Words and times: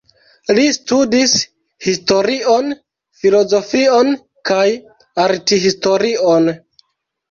Li 0.59 0.61
studis 0.77 1.35
historion, 1.89 2.73
filozofion 3.21 4.13
kaj 4.53 4.69
arthistorion. 5.31 6.55